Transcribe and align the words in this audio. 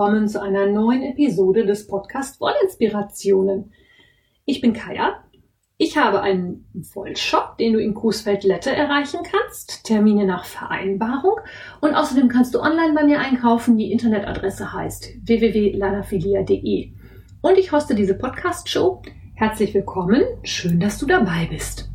Willkommen 0.00 0.28
zu 0.28 0.40
einer 0.40 0.64
neuen 0.64 1.02
Episode 1.02 1.66
des 1.66 1.86
Podcast 1.86 2.40
Wollinspirationen. 2.40 3.74
Ich 4.46 4.62
bin 4.62 4.72
Kaya. 4.72 5.22
Ich 5.76 5.98
habe 5.98 6.22
einen 6.22 6.64
Wollshop, 6.94 7.58
den 7.58 7.74
du 7.74 7.82
in 7.82 7.92
Coesfeld-Lette 7.92 8.74
erreichen 8.74 9.20
kannst. 9.22 9.84
Termine 9.84 10.24
nach 10.24 10.46
Vereinbarung. 10.46 11.34
Und 11.82 11.94
außerdem 11.94 12.30
kannst 12.30 12.54
du 12.54 12.60
online 12.60 12.94
bei 12.94 13.04
mir 13.04 13.20
einkaufen. 13.20 13.76
Die 13.76 13.92
Internetadresse 13.92 14.72
heißt 14.72 15.18
www.lanafilia.de. 15.22 16.94
Und 17.42 17.58
ich 17.58 17.70
hoste 17.70 17.94
diese 17.94 18.14
Podcast-Show. 18.14 19.02
Herzlich 19.34 19.74
willkommen. 19.74 20.22
Schön, 20.44 20.80
dass 20.80 20.96
du 20.96 21.04
dabei 21.04 21.46
bist. 21.50 21.90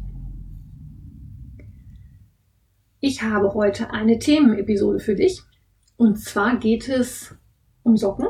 Ich 2.99 3.23
habe 3.23 3.55
heute 3.55 3.89
eine 3.89 4.19
Themenepisode 4.19 4.99
für 4.99 5.15
dich. 5.15 5.41
Und 5.97 6.19
zwar 6.19 6.57
geht 6.57 6.87
es 6.87 7.35
um 7.85 7.95
Socken, 7.95 8.27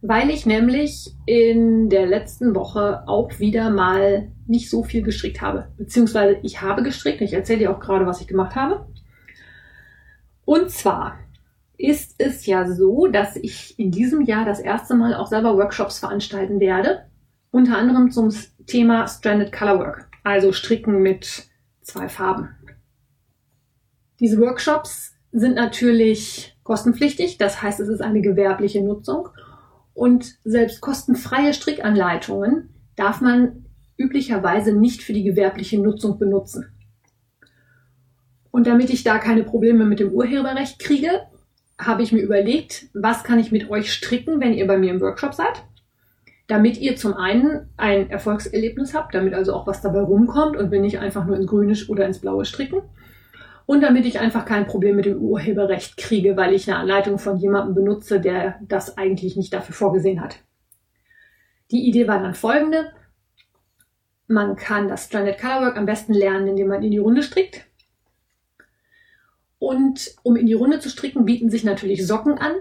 weil 0.00 0.30
ich 0.30 0.46
nämlich 0.46 1.14
in 1.26 1.88
der 1.88 2.06
letzten 2.06 2.54
Woche 2.54 3.06
auch 3.06 3.38
wieder 3.38 3.70
mal 3.70 4.32
nicht 4.46 4.70
so 4.70 4.82
viel 4.82 5.02
gestrickt 5.02 5.40
habe. 5.40 5.68
Beziehungsweise 5.76 6.38
ich 6.42 6.62
habe 6.62 6.82
gestrickt. 6.82 7.20
Ich 7.20 7.32
erzähle 7.32 7.60
dir 7.60 7.70
auch 7.70 7.80
gerade, 7.80 8.06
was 8.06 8.20
ich 8.20 8.26
gemacht 8.26 8.56
habe. 8.56 8.86
Und 10.44 10.70
zwar 10.70 11.18
ist 11.76 12.14
es 12.18 12.46
ja 12.46 12.66
so, 12.66 13.06
dass 13.06 13.36
ich 13.36 13.78
in 13.78 13.90
diesem 13.90 14.22
Jahr 14.22 14.44
das 14.44 14.60
erste 14.60 14.94
Mal 14.94 15.14
auch 15.14 15.26
selber 15.26 15.56
Workshops 15.56 15.98
veranstalten 15.98 16.58
werde. 16.58 17.04
Unter 17.50 17.76
anderem 17.78 18.10
zum 18.10 18.34
Thema 18.66 19.06
Stranded 19.06 19.52
Colorwork, 19.52 20.08
also 20.24 20.52
Stricken 20.52 21.02
mit 21.02 21.48
zwei 21.82 22.08
Farben. 22.08 22.50
Diese 24.20 24.40
Workshops 24.40 25.14
sind 25.32 25.54
natürlich 25.54 26.57
kostenpflichtig, 26.68 27.38
das 27.38 27.62
heißt, 27.62 27.80
es 27.80 27.88
ist 27.88 28.02
eine 28.02 28.20
gewerbliche 28.20 28.82
Nutzung. 28.82 29.30
Und 29.94 30.34
selbst 30.44 30.82
kostenfreie 30.82 31.54
Strickanleitungen 31.54 32.68
darf 32.94 33.22
man 33.22 33.64
üblicherweise 33.96 34.72
nicht 34.72 35.02
für 35.02 35.14
die 35.14 35.24
gewerbliche 35.24 35.80
Nutzung 35.80 36.18
benutzen. 36.18 36.66
Und 38.50 38.66
damit 38.66 38.90
ich 38.90 39.02
da 39.02 39.16
keine 39.16 39.44
Probleme 39.44 39.86
mit 39.86 39.98
dem 39.98 40.12
Urheberrecht 40.12 40.78
kriege, 40.78 41.22
habe 41.80 42.02
ich 42.02 42.12
mir 42.12 42.20
überlegt, 42.20 42.88
was 42.92 43.24
kann 43.24 43.38
ich 43.38 43.50
mit 43.50 43.70
euch 43.70 43.90
stricken, 43.90 44.38
wenn 44.40 44.52
ihr 44.52 44.66
bei 44.66 44.76
mir 44.76 44.92
im 44.92 45.00
Workshop 45.00 45.32
seid, 45.32 45.64
damit 46.48 46.76
ihr 46.78 46.96
zum 46.96 47.14
einen 47.14 47.70
ein 47.78 48.10
Erfolgserlebnis 48.10 48.92
habt, 48.92 49.14
damit 49.14 49.32
also 49.32 49.54
auch 49.54 49.66
was 49.66 49.80
dabei 49.80 50.00
rumkommt 50.00 50.58
und 50.58 50.70
wir 50.70 50.80
nicht 50.80 50.98
einfach 50.98 51.24
nur 51.24 51.36
ins 51.36 51.46
Grüne 51.46 51.74
oder 51.88 52.04
ins 52.04 52.18
Blaue 52.18 52.44
stricken 52.44 52.82
und 53.68 53.82
damit 53.82 54.06
ich 54.06 54.18
einfach 54.18 54.46
kein 54.46 54.66
Problem 54.66 54.96
mit 54.96 55.04
dem 55.04 55.18
Urheberrecht 55.18 55.98
kriege, 55.98 56.38
weil 56.38 56.54
ich 56.54 56.66
eine 56.66 56.78
Anleitung 56.78 57.18
von 57.18 57.36
jemandem 57.36 57.74
benutze, 57.74 58.18
der 58.18 58.58
das 58.62 58.96
eigentlich 58.96 59.36
nicht 59.36 59.52
dafür 59.52 59.74
vorgesehen 59.74 60.22
hat. 60.22 60.38
Die 61.70 61.86
Idee 61.86 62.08
war 62.08 62.18
dann 62.18 62.32
folgende. 62.32 62.90
Man 64.26 64.56
kann 64.56 64.88
das 64.88 65.04
Stranded 65.04 65.38
Colorwork 65.38 65.76
am 65.76 65.84
besten 65.84 66.14
lernen, 66.14 66.48
indem 66.48 66.68
man 66.68 66.82
in 66.82 66.92
die 66.92 66.96
Runde 66.96 67.22
strickt. 67.22 67.66
Und 69.58 70.14
um 70.22 70.36
in 70.36 70.46
die 70.46 70.54
Runde 70.54 70.78
zu 70.78 70.88
stricken, 70.88 71.26
bieten 71.26 71.50
sich 71.50 71.62
natürlich 71.62 72.06
Socken 72.06 72.38
an. 72.38 72.52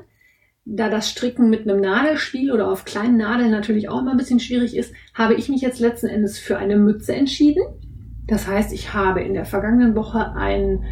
Da 0.65 0.89
das 0.89 1.09
Stricken 1.09 1.49
mit 1.49 1.61
einem 1.61 1.79
Nadelspiel 1.79 2.51
oder 2.51 2.69
auf 2.69 2.83
kleinen 2.83 3.15
Nadeln 3.15 3.51
natürlich 3.51 3.87
auch 3.87 4.01
immer 4.01 4.11
ein 4.11 4.17
bisschen 4.17 4.41
schwierig 4.41 4.75
ist, 4.75 4.93
habe 5.13 5.35
ich 5.35 5.47
mich 5.47 5.61
jetzt 5.61 5.79
letzten 5.79 6.07
Endes 6.07 6.37
für 6.37 6.57
eine 6.57 6.75
Mütze 6.75 7.15
entschieden. 7.15 7.63
Das 8.27 8.45
heißt, 8.45 8.73
ich 8.73 8.93
habe 8.93 9.21
in 9.21 9.33
der 9.33 9.45
vergangenen 9.45 9.95
Woche 9.95 10.33
ein 10.33 10.83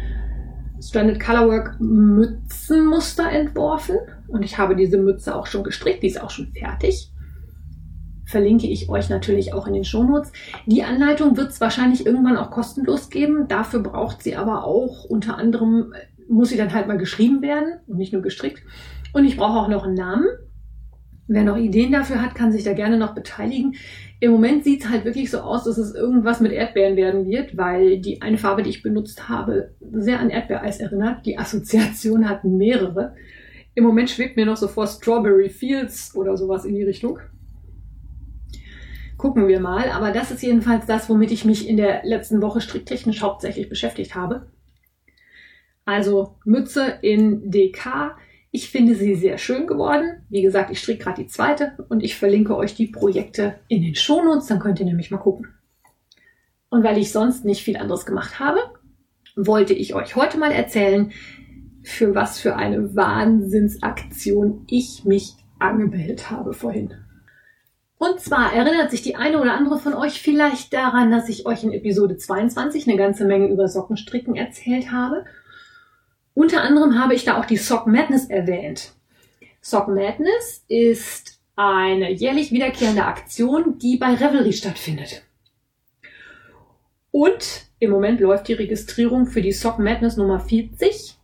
Stranded 0.80 1.20
Colorwork 1.20 1.80
Mützenmuster 1.80 3.30
entworfen 3.30 3.96
und 4.28 4.42
ich 4.42 4.58
habe 4.58 4.76
diese 4.76 4.98
Mütze 4.98 5.34
auch 5.34 5.46
schon 5.46 5.64
gestrickt, 5.64 6.02
die 6.02 6.08
ist 6.08 6.20
auch 6.20 6.30
schon 6.30 6.52
fertig. 6.52 7.10
Verlinke 8.26 8.66
ich 8.66 8.88
euch 8.88 9.08
natürlich 9.08 9.52
auch 9.52 9.66
in 9.68 9.74
den 9.74 9.84
Shownotes. 9.84 10.32
Die 10.66 10.82
Anleitung 10.82 11.36
wird 11.36 11.50
es 11.50 11.60
wahrscheinlich 11.60 12.04
irgendwann 12.04 12.36
auch 12.36 12.50
kostenlos 12.50 13.08
geben. 13.08 13.46
Dafür 13.46 13.80
braucht 13.80 14.22
sie 14.22 14.34
aber 14.34 14.64
auch 14.64 15.04
unter 15.04 15.38
anderem, 15.38 15.94
muss 16.28 16.48
sie 16.48 16.56
dann 16.56 16.74
halt 16.74 16.88
mal 16.88 16.98
geschrieben 16.98 17.40
werden 17.40 17.78
und 17.86 17.98
nicht 17.98 18.12
nur 18.12 18.22
gestrickt. 18.22 18.62
Und 19.12 19.24
ich 19.24 19.36
brauche 19.36 19.60
auch 19.60 19.68
noch 19.68 19.84
einen 19.84 19.94
Namen. 19.94 20.26
Wer 21.28 21.42
noch 21.42 21.56
Ideen 21.56 21.90
dafür 21.90 22.22
hat, 22.22 22.34
kann 22.36 22.52
sich 22.52 22.62
da 22.62 22.72
gerne 22.72 22.98
noch 22.98 23.14
beteiligen. 23.14 23.74
Im 24.20 24.30
Moment 24.30 24.62
sieht 24.62 24.84
es 24.84 24.88
halt 24.88 25.04
wirklich 25.04 25.30
so 25.30 25.40
aus, 25.40 25.64
dass 25.64 25.76
es 25.76 25.94
irgendwas 25.94 26.40
mit 26.40 26.52
Erdbeeren 26.52 26.96
werden 26.96 27.26
wird, 27.26 27.56
weil 27.56 27.98
die 27.98 28.22
eine 28.22 28.38
Farbe, 28.38 28.62
die 28.62 28.70
ich 28.70 28.82
benutzt 28.82 29.28
habe, 29.28 29.74
sehr 29.92 30.20
an 30.20 30.30
Erdbeereis 30.30 30.78
erinnert. 30.78 31.26
Die 31.26 31.38
Assoziation 31.38 32.28
hat 32.28 32.44
mehrere. 32.44 33.14
Im 33.74 33.84
Moment 33.84 34.08
schwebt 34.08 34.36
mir 34.36 34.46
noch 34.46 34.56
so 34.56 34.68
vor 34.68 34.86
Strawberry 34.86 35.50
Fields 35.50 36.14
oder 36.14 36.36
sowas 36.36 36.64
in 36.64 36.74
die 36.76 36.84
Richtung. 36.84 37.18
Gucken 39.18 39.48
wir 39.48 39.60
mal. 39.60 39.90
Aber 39.90 40.12
das 40.12 40.30
ist 40.30 40.42
jedenfalls 40.42 40.86
das, 40.86 41.10
womit 41.10 41.32
ich 41.32 41.44
mich 41.44 41.68
in 41.68 41.76
der 41.76 42.02
letzten 42.04 42.40
Woche 42.40 42.60
stricktechnisch 42.60 43.22
hauptsächlich 43.22 43.68
beschäftigt 43.68 44.14
habe. 44.14 44.46
Also 45.84 46.36
Mütze 46.44 46.98
in 47.02 47.50
DK, 47.50 48.16
ich 48.56 48.70
finde 48.70 48.94
sie 48.94 49.14
sehr 49.14 49.36
schön 49.36 49.66
geworden. 49.66 50.24
Wie 50.30 50.40
gesagt, 50.40 50.70
ich 50.70 50.78
stricke 50.78 51.04
gerade 51.04 51.22
die 51.22 51.28
zweite 51.28 51.72
und 51.90 52.02
ich 52.02 52.16
verlinke 52.16 52.56
euch 52.56 52.74
die 52.74 52.86
Projekte 52.86 53.56
in 53.68 53.82
den 53.82 53.94
Shownotes, 53.94 54.46
dann 54.46 54.60
könnt 54.60 54.80
ihr 54.80 54.86
nämlich 54.86 55.10
mal 55.10 55.18
gucken. 55.18 55.48
Und 56.70 56.82
weil 56.82 56.96
ich 56.96 57.12
sonst 57.12 57.44
nicht 57.44 57.62
viel 57.62 57.76
anderes 57.76 58.06
gemacht 58.06 58.40
habe, 58.40 58.60
wollte 59.36 59.74
ich 59.74 59.94
euch 59.94 60.16
heute 60.16 60.38
mal 60.38 60.52
erzählen, 60.52 61.12
für 61.82 62.14
was 62.14 62.40
für 62.40 62.56
eine 62.56 62.96
Wahnsinnsaktion 62.96 64.64
ich 64.70 65.04
mich 65.04 65.34
angemeldet 65.58 66.30
habe 66.30 66.54
vorhin. 66.54 66.94
Und 67.98 68.20
zwar 68.20 68.54
erinnert 68.54 68.90
sich 68.90 69.02
die 69.02 69.16
eine 69.16 69.38
oder 69.38 69.52
andere 69.52 69.78
von 69.78 69.92
euch 69.92 70.22
vielleicht 70.22 70.72
daran, 70.72 71.10
dass 71.10 71.28
ich 71.28 71.44
euch 71.44 71.62
in 71.62 71.72
Episode 71.72 72.16
22 72.16 72.88
eine 72.88 72.96
ganze 72.96 73.26
Menge 73.26 73.48
über 73.48 73.68
Sockenstricken 73.68 74.34
erzählt 74.34 74.92
habe 74.92 75.26
unter 76.36 76.60
anderem 76.60 76.98
habe 76.98 77.14
ich 77.14 77.24
da 77.24 77.40
auch 77.40 77.46
die 77.46 77.56
Sock 77.56 77.86
Madness 77.86 78.26
erwähnt. 78.26 78.92
Sock 79.62 79.88
Madness 79.88 80.62
ist 80.68 81.40
eine 81.56 82.12
jährlich 82.12 82.52
wiederkehrende 82.52 83.06
Aktion, 83.06 83.78
die 83.78 83.96
bei 83.96 84.12
Revelry 84.12 84.52
stattfindet. 84.52 85.24
Und 87.10 87.64
im 87.78 87.90
Moment 87.90 88.20
läuft 88.20 88.48
die 88.48 88.52
Registrierung 88.52 89.24
für 89.24 89.40
die 89.40 89.52
Sock 89.52 89.78
Madness 89.78 90.18
Nummer 90.18 90.38
40. 90.38 91.16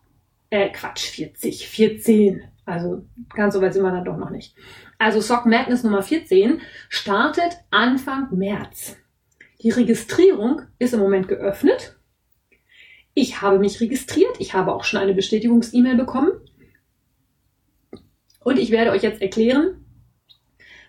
Äh, 0.49 0.71
Quatsch, 0.71 1.11
40, 1.11 1.69
14. 1.69 2.45
Also 2.65 3.05
ganz 3.34 3.53
so 3.53 3.61
weit 3.61 3.75
sind 3.75 3.83
wir 3.83 3.93
dann 3.93 4.06
doch 4.06 4.17
noch 4.17 4.31
nicht. 4.31 4.55
Also 4.97 5.21
Sock 5.21 5.45
Madness 5.45 5.84
Nummer 5.84 6.03
14 6.03 6.62
startet 6.89 7.59
Anfang 7.71 8.28
März. 8.31 8.97
Die 9.61 9.69
Registrierung 9.69 10.62
ist 10.78 10.95
im 10.95 11.01
Moment 11.01 11.28
geöffnet 11.28 11.97
ich 13.15 13.43
habe 13.43 13.59
mich 13.59 13.81
registriert. 13.81 14.37
Ich 14.39 14.55
habe 14.55 14.75
auch 14.75 14.84
schon 14.84 15.00
eine 15.00 15.15
Bestätigungs-E-Mail 15.15 15.97
bekommen. 15.97 16.33
Und 18.41 18.59
ich 18.59 18.71
werde 18.71 18.91
euch 18.91 19.03
jetzt 19.03 19.23
erklären, 19.23 19.84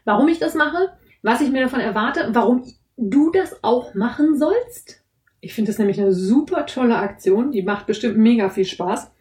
warum 0.06 0.28
ich 0.28 0.39
das 0.39 0.56
mache, 0.56 0.97
was 1.22 1.41
ich 1.41 1.51
mir 1.51 1.62
davon 1.62 1.79
erwarte, 1.79 2.29
warum 2.33 2.66
du 2.97 3.31
das 3.31 3.63
auch 3.63 3.94
machen 3.94 4.38
sollst. 4.38 5.03
Ich 5.39 5.53
finde 5.53 5.72
das 5.72 5.78
nämlich 5.78 6.00
eine 6.00 6.13
super 6.13 6.66
tolle 6.66 6.97
Aktion. 6.97 7.51
Die 7.51 7.63
macht 7.63 7.85
bestimmt 7.85 8.17
mega 8.17 8.50
viel 8.50 8.66
Spaß. 8.66 9.12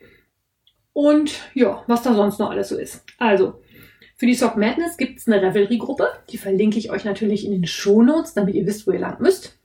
Und 0.92 1.32
ja, 1.54 1.82
was 1.86 2.02
da 2.02 2.14
sonst 2.14 2.38
noch 2.38 2.50
alles 2.50 2.68
so 2.68 2.78
ist. 2.78 3.04
Also, 3.18 3.60
für 4.16 4.26
die 4.26 4.34
Sock 4.34 4.56
Madness 4.56 4.96
gibt 4.96 5.18
es 5.18 5.26
eine 5.26 5.42
Revelry-Gruppe. 5.42 6.06
Die 6.30 6.38
verlinke 6.38 6.78
ich 6.78 6.90
euch 6.90 7.04
natürlich 7.04 7.44
in 7.44 7.52
den 7.52 7.66
Shownotes, 7.66 8.34
damit 8.34 8.54
ihr 8.54 8.66
wisst, 8.66 8.86
wo 8.86 8.92
ihr 8.92 9.00
lang 9.00 9.20
müsst. 9.20 9.58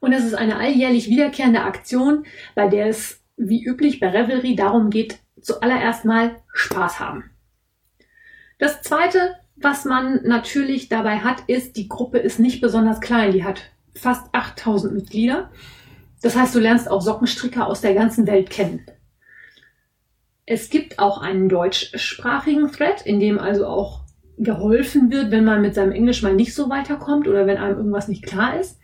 Und 0.00 0.12
es 0.12 0.24
ist 0.24 0.34
eine 0.34 0.56
alljährlich 0.56 1.08
wiederkehrende 1.08 1.62
Aktion, 1.62 2.24
bei 2.54 2.68
der 2.68 2.86
es 2.86 3.22
wie 3.36 3.64
üblich 3.64 4.00
bei 4.00 4.08
Revelry 4.08 4.54
darum 4.56 4.90
geht, 4.90 5.18
zuallererst 5.40 6.04
mal 6.04 6.36
Spaß 6.52 7.00
haben. 7.00 7.30
Das 8.58 8.82
zweite, 8.82 9.36
was 9.56 9.84
man 9.84 10.20
natürlich 10.24 10.88
dabei 10.88 11.18
hat, 11.18 11.42
ist, 11.46 11.76
die 11.76 11.88
Gruppe 11.88 12.18
ist 12.18 12.38
nicht 12.38 12.60
besonders 12.60 13.00
klein. 13.00 13.32
Die 13.32 13.44
hat 13.44 13.62
fast 13.94 14.26
8000 14.32 14.92
Mitglieder. 14.92 15.50
Das 16.22 16.36
heißt, 16.36 16.54
du 16.54 16.58
lernst 16.58 16.90
auch 16.90 17.00
Sockenstricker 17.00 17.66
aus 17.66 17.80
der 17.80 17.94
ganzen 17.94 18.26
Welt 18.26 18.50
kennen. 18.50 18.84
Es 20.46 20.70
gibt 20.70 20.98
auch 20.98 21.20
einen 21.20 21.48
deutschsprachigen 21.48 22.72
Thread, 22.72 23.02
in 23.02 23.20
dem 23.20 23.38
also 23.38 23.66
auch 23.66 24.00
geholfen 24.38 25.10
wird, 25.10 25.30
wenn 25.30 25.44
man 25.44 25.60
mit 25.60 25.74
seinem 25.74 25.92
Englisch 25.92 26.22
mal 26.22 26.34
nicht 26.34 26.54
so 26.54 26.70
weiterkommt 26.70 27.28
oder 27.28 27.46
wenn 27.46 27.58
einem 27.58 27.76
irgendwas 27.76 28.08
nicht 28.08 28.24
klar 28.24 28.58
ist. 28.58 28.80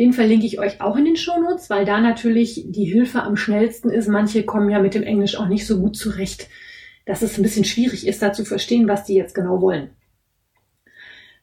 Den 0.00 0.14
verlinke 0.14 0.46
ich 0.46 0.58
euch 0.58 0.80
auch 0.80 0.96
in 0.96 1.04
den 1.04 1.16
Shownotes, 1.16 1.68
weil 1.68 1.84
da 1.84 2.00
natürlich 2.00 2.64
die 2.66 2.86
Hilfe 2.86 3.22
am 3.22 3.36
schnellsten 3.36 3.90
ist. 3.90 4.08
Manche 4.08 4.46
kommen 4.46 4.70
ja 4.70 4.78
mit 4.80 4.94
dem 4.94 5.02
Englisch 5.02 5.36
auch 5.36 5.46
nicht 5.46 5.66
so 5.66 5.78
gut 5.78 5.94
zurecht, 5.94 6.48
dass 7.04 7.20
es 7.20 7.36
ein 7.36 7.42
bisschen 7.42 7.66
schwierig 7.66 8.06
ist, 8.06 8.22
da 8.22 8.32
zu 8.32 8.46
verstehen, 8.46 8.88
was 8.88 9.04
die 9.04 9.12
jetzt 9.12 9.34
genau 9.34 9.60
wollen. 9.60 9.90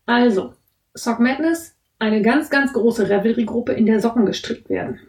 Also, 0.07 0.56
Sock 0.95 1.19
Madness, 1.19 1.75
eine 2.00 2.24
ganz, 2.24 2.50
ganz 2.50 2.74
große 2.74 3.07
Revelry-Gruppe, 3.07 3.74
in 3.74 3.86
der 3.86 4.00
Socken 4.00 4.25
gestrickt 4.25 4.71
werden. 4.71 5.01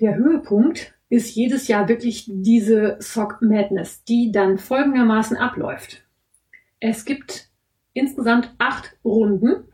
Der 0.00 0.16
Höhepunkt 0.16 0.94
ist 1.10 1.34
jedes 1.34 1.68
Jahr 1.68 1.90
wirklich 1.90 2.24
diese 2.26 2.96
Sock 3.00 3.42
Madness, 3.42 4.02
die 4.04 4.32
dann 4.32 4.56
folgendermaßen 4.56 5.36
abläuft. 5.36 6.06
Es 6.80 7.04
gibt 7.04 7.50
insgesamt 7.92 8.54
acht 8.56 8.96
Runden, 9.04 9.68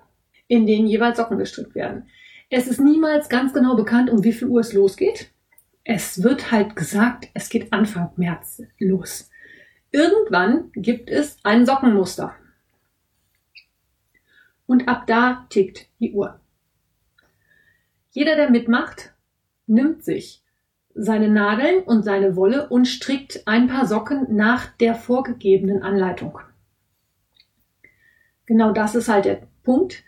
in 0.46 0.66
denen 0.66 0.86
jeweils 0.86 1.16
Socken 1.16 1.38
gestrickt 1.38 1.74
werden. 1.74 2.08
Es 2.50 2.66
ist 2.66 2.80
niemals 2.80 3.28
ganz 3.28 3.52
genau 3.52 3.74
bekannt, 3.74 4.10
um 4.10 4.22
wie 4.24 4.32
viel 4.32 4.48
Uhr 4.48 4.60
es 4.60 4.72
losgeht. 4.72 5.30
Es 5.82 6.22
wird 6.22 6.50
halt 6.50 6.76
gesagt, 6.76 7.28
es 7.34 7.48
geht 7.48 7.72
Anfang 7.72 8.10
März 8.16 8.62
los. 8.78 9.30
Irgendwann 9.90 10.70
gibt 10.72 11.10
es 11.10 11.36
ein 11.42 11.66
Sockenmuster. 11.66 12.34
Und 14.66 14.88
ab 14.88 15.06
da 15.06 15.46
tickt 15.50 15.88
die 16.00 16.12
Uhr. 16.12 16.40
Jeder, 18.10 18.36
der 18.36 18.50
mitmacht, 18.50 19.12
nimmt 19.66 20.04
sich 20.04 20.42
seine 20.94 21.28
Nadeln 21.28 21.82
und 21.82 22.02
seine 22.04 22.36
Wolle 22.36 22.68
und 22.68 22.86
strickt 22.86 23.46
ein 23.46 23.66
paar 23.66 23.86
Socken 23.86 24.34
nach 24.34 24.66
der 24.76 24.94
vorgegebenen 24.94 25.82
Anleitung. 25.82 26.38
Genau 28.46 28.72
das 28.72 28.94
ist 28.94 29.08
halt 29.08 29.24
der 29.24 29.42
Punkt. 29.62 30.04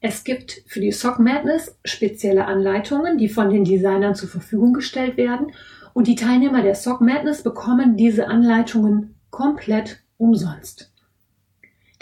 Es 0.00 0.24
gibt 0.24 0.62
für 0.66 0.80
die 0.80 0.92
Sock 0.92 1.18
Madness 1.18 1.78
spezielle 1.84 2.44
Anleitungen, 2.44 3.18
die 3.18 3.28
von 3.28 3.50
den 3.50 3.64
Designern 3.64 4.14
zur 4.14 4.28
Verfügung 4.28 4.72
gestellt 4.72 5.16
werden. 5.16 5.52
Und 5.94 6.06
die 6.06 6.14
Teilnehmer 6.14 6.62
der 6.62 6.74
Sock 6.74 7.00
Madness 7.00 7.42
bekommen 7.42 7.96
diese 7.96 8.28
Anleitungen 8.28 9.14
komplett 9.30 10.00
umsonst. 10.18 10.92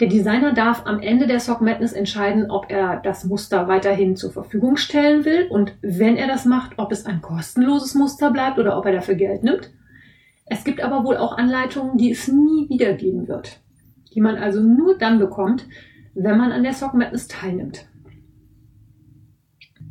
Der 0.01 0.09
Designer 0.09 0.53
darf 0.53 0.85
am 0.85 0.99
Ende 0.99 1.25
der 1.25 1.39
Sock 1.39 1.61
Madness 1.61 1.93
entscheiden, 1.93 2.51
ob 2.51 2.69
er 2.69 2.97
das 2.97 3.23
Muster 3.23 3.69
weiterhin 3.69 4.17
zur 4.17 4.33
Verfügung 4.33 4.75
stellen 4.75 5.23
will 5.23 5.47
und 5.49 5.73
wenn 5.81 6.17
er 6.17 6.27
das 6.27 6.43
macht, 6.43 6.73
ob 6.77 6.91
es 6.91 7.05
ein 7.05 7.21
kostenloses 7.21 7.95
Muster 7.95 8.31
bleibt 8.31 8.59
oder 8.59 8.77
ob 8.77 8.85
er 8.85 8.91
dafür 8.91 9.15
Geld 9.15 9.43
nimmt. 9.43 9.71
Es 10.45 10.65
gibt 10.65 10.81
aber 10.81 11.05
wohl 11.05 11.15
auch 11.15 11.37
Anleitungen, 11.37 11.97
die 11.97 12.11
es 12.11 12.27
nie 12.27 12.67
wiedergeben 12.67 13.29
wird, 13.29 13.61
die 14.13 14.19
man 14.19 14.35
also 14.35 14.59
nur 14.59 14.97
dann 14.97 15.17
bekommt, 15.17 15.65
wenn 16.15 16.37
man 16.37 16.51
an 16.51 16.63
der 16.63 16.73
Sock 16.73 16.93
Madness 16.93 17.27
teilnimmt. 17.27 17.87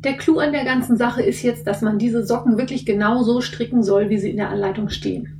Der 0.03 0.17
Clou 0.17 0.39
an 0.39 0.51
der 0.51 0.65
ganzen 0.65 0.97
Sache 0.97 1.21
ist 1.21 1.41
jetzt, 1.41 1.65
dass 1.65 1.81
man 1.81 1.97
diese 1.97 2.25
Socken 2.25 2.57
wirklich 2.57 2.85
genau 2.85 3.23
so 3.23 3.41
stricken 3.41 3.81
soll, 3.83 4.09
wie 4.09 4.17
sie 4.17 4.29
in 4.29 4.37
der 4.37 4.49
Anleitung 4.49 4.89
stehen. 4.89 5.35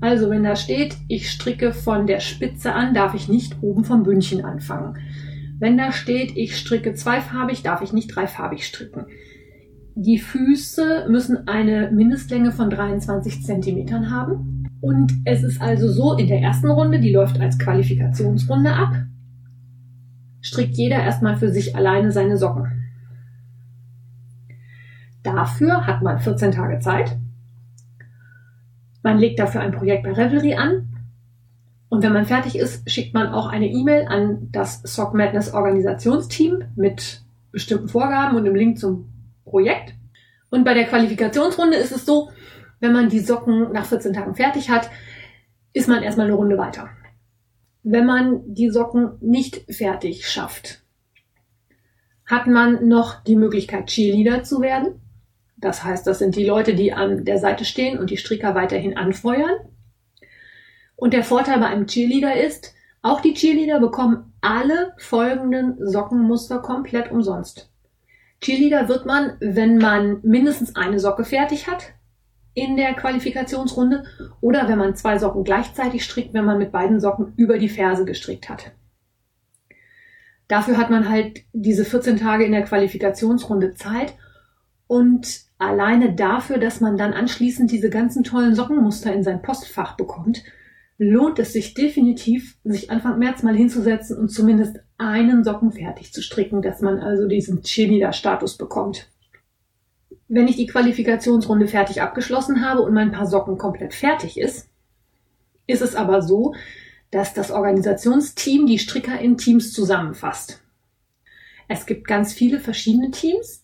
Also 0.00 0.30
wenn 0.30 0.42
da 0.42 0.56
steht, 0.56 0.96
ich 1.08 1.30
stricke 1.30 1.72
von 1.72 2.06
der 2.06 2.20
Spitze 2.20 2.72
an, 2.72 2.92
darf 2.92 3.14
ich 3.14 3.28
nicht 3.28 3.56
oben 3.62 3.84
vom 3.84 4.02
Bündchen 4.02 4.44
anfangen. 4.44 4.98
Wenn 5.58 5.78
da 5.78 5.92
steht, 5.92 6.36
ich 6.36 6.56
stricke 6.56 6.94
zweifarbig, 6.94 7.62
darf 7.62 7.82
ich 7.82 7.92
nicht 7.92 8.08
dreifarbig 8.08 8.66
stricken. 8.66 9.06
Die 9.94 10.18
Füße 10.18 11.06
müssen 11.08 11.46
eine 11.46 11.90
Mindestlänge 11.92 12.50
von 12.50 12.68
23 12.68 13.44
Zentimetern 13.44 14.10
haben. 14.10 14.66
Und 14.80 15.12
es 15.24 15.44
ist 15.44 15.60
also 15.60 15.88
so, 15.88 16.16
in 16.16 16.26
der 16.26 16.40
ersten 16.40 16.70
Runde, 16.70 16.98
die 16.98 17.12
läuft 17.12 17.38
als 17.38 17.58
Qualifikationsrunde 17.58 18.72
ab, 18.72 18.94
strickt 20.42 20.74
jeder 20.74 20.96
erstmal 20.96 21.36
für 21.36 21.50
sich 21.50 21.74
alleine 21.74 22.12
seine 22.12 22.36
Socken. 22.36 22.90
Dafür 25.22 25.86
hat 25.86 26.02
man 26.02 26.18
14 26.18 26.52
Tage 26.52 26.80
Zeit. 26.80 27.16
Man 29.02 29.18
legt 29.18 29.38
dafür 29.38 29.60
ein 29.60 29.72
Projekt 29.72 30.02
bei 30.02 30.12
Revelry 30.12 30.54
an. 30.54 30.88
Und 31.88 32.02
wenn 32.02 32.12
man 32.12 32.24
fertig 32.24 32.56
ist, 32.56 32.88
schickt 32.90 33.14
man 33.14 33.28
auch 33.28 33.46
eine 33.46 33.68
E-Mail 33.68 34.06
an 34.08 34.48
das 34.50 34.82
Sock 34.82 35.14
Madness 35.14 35.54
Organisationsteam 35.54 36.64
mit 36.74 37.22
bestimmten 37.52 37.88
Vorgaben 37.88 38.36
und 38.36 38.46
einem 38.46 38.54
Link 38.54 38.78
zum 38.78 39.12
Projekt. 39.44 39.94
Und 40.50 40.64
bei 40.64 40.74
der 40.74 40.86
Qualifikationsrunde 40.86 41.76
ist 41.76 41.92
es 41.92 42.04
so, 42.04 42.30
wenn 42.80 42.92
man 42.92 43.08
die 43.08 43.20
Socken 43.20 43.72
nach 43.72 43.84
14 43.84 44.12
Tagen 44.12 44.34
fertig 44.34 44.70
hat, 44.70 44.90
ist 45.72 45.88
man 45.88 46.02
erstmal 46.02 46.26
eine 46.26 46.34
Runde 46.34 46.58
weiter. 46.58 46.88
Wenn 47.82 48.06
man 48.06 48.54
die 48.54 48.70
Socken 48.70 49.18
nicht 49.20 49.64
fertig 49.74 50.28
schafft, 50.28 50.82
hat 52.26 52.46
man 52.46 52.86
noch 52.86 53.22
die 53.24 53.36
Möglichkeit, 53.36 53.88
Cheerleader 53.88 54.44
zu 54.44 54.60
werden. 54.60 55.00
Das 55.56 55.82
heißt, 55.82 56.06
das 56.06 56.18
sind 56.18 56.36
die 56.36 56.44
Leute, 56.44 56.74
die 56.74 56.92
an 56.92 57.24
der 57.24 57.38
Seite 57.38 57.64
stehen 57.64 57.98
und 57.98 58.10
die 58.10 58.16
Stricker 58.16 58.54
weiterhin 58.54 58.96
anfeuern. 58.96 59.58
Und 60.96 61.12
der 61.12 61.24
Vorteil 61.24 61.58
bei 61.58 61.66
einem 61.66 61.86
Cheerleader 61.86 62.36
ist, 62.36 62.74
auch 63.02 63.20
die 63.20 63.34
Cheerleader 63.34 63.80
bekommen 63.80 64.32
alle 64.40 64.94
folgenden 64.98 65.76
Sockenmuster 65.84 66.60
komplett 66.60 67.10
umsonst. 67.10 67.68
Cheerleader 68.40 68.88
wird 68.88 69.06
man, 69.06 69.36
wenn 69.40 69.78
man 69.78 70.20
mindestens 70.22 70.76
eine 70.76 71.00
Socke 71.00 71.24
fertig 71.24 71.68
hat 71.68 71.92
in 72.54 72.76
der 72.76 72.94
Qualifikationsrunde 72.94 74.04
oder 74.40 74.68
wenn 74.68 74.78
man 74.78 74.94
zwei 74.94 75.18
Socken 75.18 75.44
gleichzeitig 75.44 76.04
strickt, 76.04 76.34
wenn 76.34 76.44
man 76.44 76.58
mit 76.58 76.72
beiden 76.72 77.00
Socken 77.00 77.32
über 77.36 77.58
die 77.58 77.68
Ferse 77.68 78.04
gestrickt 78.04 78.48
hat. 78.48 78.72
Dafür 80.48 80.76
hat 80.76 80.90
man 80.90 81.08
halt 81.08 81.44
diese 81.52 81.84
14 81.84 82.18
Tage 82.18 82.44
in 82.44 82.52
der 82.52 82.64
Qualifikationsrunde 82.64 83.74
Zeit 83.74 84.14
und 84.86 85.40
alleine 85.56 86.14
dafür, 86.14 86.58
dass 86.58 86.80
man 86.80 86.98
dann 86.98 87.14
anschließend 87.14 87.70
diese 87.70 87.88
ganzen 87.88 88.24
tollen 88.24 88.54
Sockenmuster 88.54 89.12
in 89.14 89.22
sein 89.22 89.40
Postfach 89.40 89.96
bekommt, 89.96 90.42
lohnt 90.98 91.38
es 91.38 91.52
sich 91.52 91.74
definitiv, 91.74 92.58
sich 92.64 92.90
Anfang 92.90 93.18
März 93.18 93.42
mal 93.42 93.56
hinzusetzen 93.56 94.18
und 94.18 94.28
zumindest 94.28 94.80
einen 94.98 95.44
Socken 95.44 95.72
fertig 95.72 96.12
zu 96.12 96.20
stricken, 96.22 96.62
dass 96.62 96.80
man 96.80 96.98
also 96.98 97.26
diesen 97.26 97.62
Cheerleader-Status 97.62 98.58
bekommt. 98.58 99.11
Wenn 100.28 100.48
ich 100.48 100.56
die 100.56 100.66
Qualifikationsrunde 100.66 101.68
fertig 101.68 102.02
abgeschlossen 102.02 102.64
habe 102.66 102.82
und 102.82 102.94
mein 102.94 103.12
paar 103.12 103.26
Socken 103.26 103.58
komplett 103.58 103.94
fertig 103.94 104.38
ist, 104.38 104.68
ist 105.66 105.82
es 105.82 105.94
aber 105.94 106.22
so, 106.22 106.54
dass 107.10 107.34
das 107.34 107.50
Organisationsteam 107.50 108.66
die 108.66 108.78
Stricker 108.78 109.18
in 109.20 109.36
Teams 109.36 109.72
zusammenfasst. 109.72 110.62
Es 111.68 111.86
gibt 111.86 112.06
ganz 112.06 112.32
viele 112.32 112.60
verschiedene 112.60 113.10
Teams, 113.10 113.62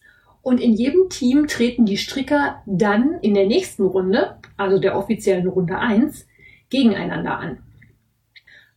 und 0.49 0.61
in 0.61 0.73
jedem 0.73 1.11
Team 1.11 1.47
treten 1.47 1.85
die 1.85 1.99
Stricker 1.99 2.63
dann 2.65 3.19
in 3.21 3.35
der 3.35 3.47
nächsten 3.47 3.85
Runde, 3.85 4.37
also 4.57 4.79
der 4.79 4.97
offiziellen 4.97 5.47
Runde 5.47 5.79
1, 5.79 6.27
gegeneinander 6.71 7.39
an. 7.39 7.59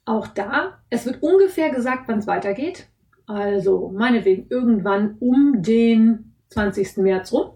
Auch 0.03 0.27
da, 0.27 0.79
es 0.89 1.05
wird 1.05 1.21
ungefähr 1.23 1.69
gesagt, 1.69 2.07
wann 2.07 2.19
es 2.19 2.27
weitergeht. 2.27 2.87
Also 3.25 3.89
meinetwegen 3.95 4.47
irgendwann 4.49 5.15
um 5.21 5.61
den 5.61 6.33
20. 6.49 6.97
März 6.97 7.31
rum. 7.31 7.51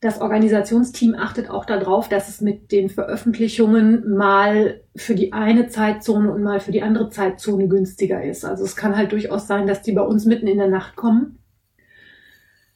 Das 0.00 0.20
Organisationsteam 0.20 1.14
achtet 1.14 1.50
auch 1.50 1.66
darauf, 1.66 2.08
dass 2.08 2.28
es 2.30 2.40
mit 2.40 2.72
den 2.72 2.88
Veröffentlichungen 2.88 4.16
mal 4.16 4.80
für 4.96 5.14
die 5.14 5.34
eine 5.34 5.68
Zeitzone 5.68 6.32
und 6.32 6.42
mal 6.42 6.60
für 6.60 6.72
die 6.72 6.82
andere 6.82 7.10
Zeitzone 7.10 7.68
günstiger 7.68 8.24
ist. 8.24 8.46
Also 8.46 8.64
es 8.64 8.76
kann 8.76 8.96
halt 8.96 9.12
durchaus 9.12 9.46
sein, 9.46 9.66
dass 9.66 9.82
die 9.82 9.92
bei 9.92 10.02
uns 10.02 10.24
mitten 10.24 10.46
in 10.46 10.56
der 10.56 10.68
Nacht 10.68 10.96
kommen 10.96 11.40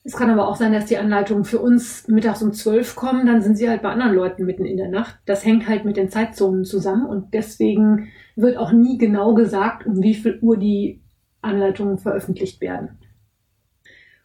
es 0.06 0.12
kann 0.16 0.28
aber 0.28 0.46
auch 0.48 0.56
sein, 0.56 0.74
dass 0.74 0.84
die 0.84 0.98
Anleitungen 0.98 1.44
für 1.44 1.60
uns 1.60 2.06
mittags 2.08 2.42
um 2.42 2.52
zwölf 2.52 2.94
kommen, 2.94 3.26
dann 3.26 3.40
sind 3.40 3.56
sie 3.56 3.70
halt 3.70 3.80
bei 3.80 3.88
anderen 3.88 4.14
Leuten 4.14 4.44
mitten 4.44 4.66
in 4.66 4.76
der 4.76 4.90
Nacht. 4.90 5.18
Das 5.24 5.46
hängt 5.46 5.66
halt 5.66 5.86
mit 5.86 5.96
den 5.96 6.10
Zeitzonen 6.10 6.64
zusammen 6.66 7.06
und 7.06 7.32
deswegen 7.32 8.08
wird 8.36 8.58
auch 8.58 8.70
nie 8.70 8.98
genau 8.98 9.32
gesagt, 9.32 9.86
um 9.86 10.02
wie 10.02 10.14
viel 10.14 10.38
Uhr 10.42 10.58
die 10.58 11.02
Anleitungen 11.40 11.96
veröffentlicht 11.96 12.60
werden. 12.60 12.98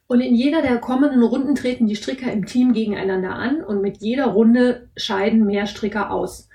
Und 0.09 0.21
in 0.21 0.33
jeder 0.33 0.63
der 0.63 0.79
kommenden 0.79 1.21
Runden 1.21 1.53
treten 1.53 1.85
die 1.85 1.95
Stricker 1.95 2.31
im 2.31 2.47
Team 2.47 2.73
gegeneinander 2.73 3.35
an 3.35 3.63
und 3.63 3.79
mit 3.79 3.97
jeder 3.97 4.25
Runde 4.25 4.89
scheiden 4.97 5.45
mehr 5.45 5.67
Stricker 5.67 6.09
aus. 6.09 6.49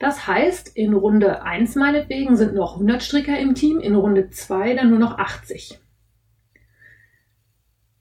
Das 0.00 0.26
heißt, 0.26 0.76
in 0.76 0.94
Runde 0.94 1.42
1 1.42 1.76
meinetwegen 1.76 2.36
sind 2.36 2.54
noch 2.54 2.72
100 2.72 3.00
Stricker 3.00 3.38
im 3.38 3.54
Team, 3.54 3.78
in 3.78 3.94
Runde 3.94 4.30
2 4.30 4.74
dann 4.74 4.90
nur 4.90 4.98
noch 4.98 5.16
80. 5.16 5.78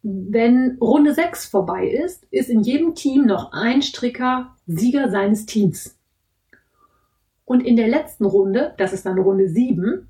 Wenn 0.01 0.79
Runde 0.81 1.13
6 1.13 1.45
vorbei 1.45 1.87
ist, 1.87 2.25
ist 2.31 2.49
in 2.49 2.61
jedem 2.61 2.95
Team 2.95 3.27
noch 3.27 3.51
ein 3.51 3.83
Stricker 3.83 4.55
Sieger 4.65 5.11
seines 5.11 5.45
Teams. 5.45 5.95
Und 7.45 7.61
in 7.61 7.75
der 7.75 7.87
letzten 7.87 8.25
Runde, 8.25 8.73
das 8.79 8.93
ist 8.93 9.05
dann 9.05 9.19
Runde 9.19 9.47
7, 9.47 10.09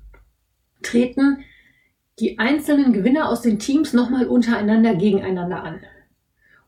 treten 0.80 1.44
die 2.20 2.38
einzelnen 2.38 2.92
Gewinner 2.92 3.28
aus 3.28 3.42
den 3.42 3.58
Teams 3.58 3.92
nochmal 3.92 4.26
untereinander 4.26 4.94
gegeneinander 4.94 5.62
an. 5.62 5.80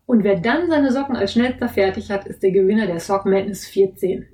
Und 0.06 0.24
wer 0.24 0.40
dann 0.40 0.68
seine 0.68 0.92
Socken 0.92 1.16
als 1.16 1.32
schnellster 1.32 1.68
fertig 1.68 2.10
hat, 2.10 2.26
ist 2.26 2.42
der 2.42 2.50
Gewinner 2.50 2.86
der 2.86 3.00
Sock 3.00 3.26
Madness 3.26 3.66
14. 3.66 4.26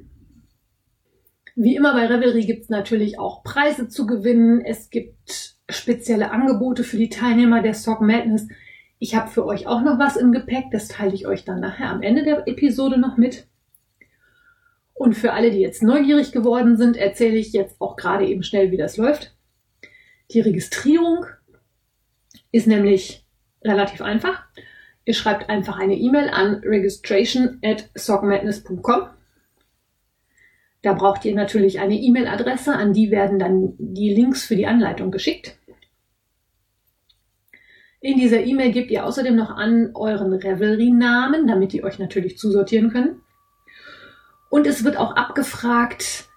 Wie 1.54 1.76
immer 1.76 1.94
bei 1.94 2.06
Revelry 2.06 2.44
gibt 2.44 2.64
es 2.64 2.68
natürlich 2.68 3.18
auch 3.18 3.42
Preise 3.42 3.88
zu 3.88 4.06
gewinnen. 4.06 4.62
Es 4.64 4.90
gibt 4.90 5.56
spezielle 5.68 6.30
Angebote 6.30 6.84
für 6.84 6.96
die 6.96 7.08
Teilnehmer 7.08 7.62
der 7.62 7.74
Sock 7.74 8.00
Madness. 8.00 8.48
Ich 8.98 9.14
habe 9.14 9.30
für 9.30 9.44
euch 9.44 9.66
auch 9.66 9.82
noch 9.82 9.98
was 9.98 10.16
im 10.16 10.32
Gepäck, 10.32 10.66
das 10.72 10.88
teile 10.88 11.14
ich 11.14 11.26
euch 11.26 11.44
dann 11.44 11.60
nachher 11.60 11.90
am 11.90 12.02
Ende 12.02 12.24
der 12.24 12.48
Episode 12.48 12.98
noch 12.98 13.16
mit. 13.18 13.46
Und 14.94 15.14
für 15.14 15.34
alle, 15.34 15.50
die 15.50 15.60
jetzt 15.60 15.82
neugierig 15.82 16.32
geworden 16.32 16.78
sind, 16.78 16.96
erzähle 16.96 17.36
ich 17.36 17.52
jetzt 17.52 17.78
auch 17.80 17.96
gerade 17.96 18.26
eben 18.26 18.42
schnell, 18.42 18.70
wie 18.70 18.78
das 18.78 18.96
läuft. 18.96 19.35
Die 20.30 20.40
Registrierung 20.40 21.26
ist 22.52 22.66
nämlich 22.66 23.24
relativ 23.62 24.02
einfach. 24.02 24.44
Ihr 25.04 25.14
schreibt 25.14 25.48
einfach 25.48 25.78
eine 25.78 25.94
E-Mail 25.94 26.30
an 26.30 26.62
registration 26.64 27.58
at 27.62 27.90
sockmadness.com. 27.94 29.08
Da 30.82 30.92
braucht 30.92 31.24
ihr 31.24 31.34
natürlich 31.34 31.80
eine 31.80 31.96
E-Mail-Adresse, 31.96 32.74
an 32.74 32.92
die 32.92 33.10
werden 33.10 33.38
dann 33.38 33.74
die 33.78 34.14
Links 34.14 34.44
für 34.44 34.56
die 34.56 34.66
Anleitung 34.66 35.10
geschickt. 35.10 35.58
In 38.00 38.18
dieser 38.18 38.44
E-Mail 38.44 38.72
gebt 38.72 38.90
ihr 38.90 39.04
außerdem 39.04 39.34
noch 39.34 39.50
an 39.50 39.90
euren 39.94 40.32
Revelry-Namen, 40.32 41.46
damit 41.46 41.72
die 41.72 41.82
euch 41.82 41.98
natürlich 41.98 42.38
zusortieren 42.38 42.90
können. 42.90 43.20
Und 44.48 44.66
es 44.66 44.84
wird 44.84 44.96
auch 44.96 45.16
abgefragt, 45.16 46.28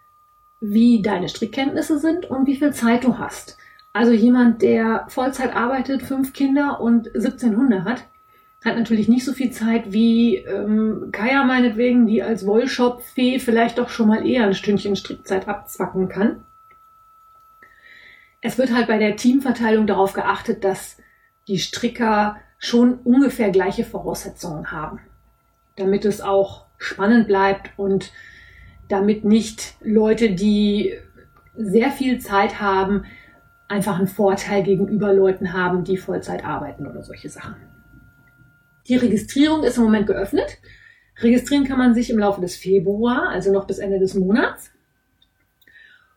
wie 0.62 1.02
deine 1.02 1.30
Strickkenntnisse 1.30 2.00
sind 2.00 2.26
und 2.26 2.48
wie 2.48 2.56
viel 2.56 2.74
Zeit 2.74 3.04
du 3.04 3.18
hast. 3.18 3.58
Also 4.00 4.14
jemand, 4.14 4.62
der 4.62 5.08
Vollzeit 5.10 5.54
arbeitet, 5.54 6.04
fünf 6.04 6.32
Kinder 6.32 6.80
und 6.80 7.10
17 7.14 7.58
Hunde 7.58 7.84
hat, 7.84 8.06
hat 8.64 8.78
natürlich 8.78 9.10
nicht 9.10 9.26
so 9.26 9.34
viel 9.34 9.52
Zeit 9.52 9.92
wie 9.92 10.38
ähm, 10.38 11.10
Kaya 11.12 11.44
meinetwegen, 11.44 12.08
die 12.08 12.24
als 12.24 12.46
Wollshop-Fee 12.46 13.40
vielleicht 13.40 13.78
doch 13.78 13.90
schon 13.90 14.08
mal 14.08 14.26
eher 14.26 14.46
ein 14.46 14.54
Stündchen 14.54 14.96
Strickzeit 14.96 15.50
abzwacken 15.50 16.08
kann. 16.08 16.46
Es 18.40 18.58
wird 18.58 18.74
halt 18.74 18.88
bei 18.88 19.00
der 19.00 19.18
Teamverteilung 19.18 19.86
darauf 19.86 20.14
geachtet, 20.14 20.64
dass 20.64 20.96
die 21.50 21.60
Stricker 21.60 22.38
schon 22.58 23.00
ungefähr 23.00 23.50
gleiche 23.50 23.84
Voraussetzungen 23.84 24.72
haben, 24.72 25.02
damit 25.76 26.06
es 26.06 26.22
auch 26.22 26.68
spannend 26.78 27.28
bleibt 27.28 27.72
und 27.76 28.14
damit 28.88 29.26
nicht 29.26 29.76
Leute, 29.82 30.30
die 30.30 30.94
sehr 31.58 31.92
viel 31.92 32.20
Zeit 32.20 32.62
haben, 32.62 33.04
einfach 33.70 33.98
einen 33.98 34.08
Vorteil 34.08 34.64
gegenüber 34.64 35.14
Leuten 35.14 35.54
haben, 35.54 35.84
die 35.84 35.98
Vollzeit 35.98 36.44
arbeiten 36.44 36.88
oder 36.88 37.04
solche 37.04 37.30
Sachen. 37.30 37.56
Die 38.88 38.96
Registrierung 38.96 39.64
ist 39.64 39.78
im 39.78 39.84
Moment 39.84 40.08
geöffnet. 40.08 40.58
Registrieren 41.22 41.66
kann 41.66 41.78
man 41.78 41.94
sich 41.94 42.10
im 42.10 42.18
Laufe 42.18 42.42
des 42.42 42.56
Februar, 42.56 43.30
also 43.30 43.52
noch 43.52 43.68
bis 43.68 43.78
Ende 43.78 44.00
des 44.00 44.16
Monats. 44.16 44.72